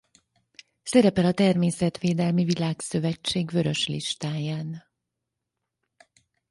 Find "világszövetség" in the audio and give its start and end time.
2.43-3.51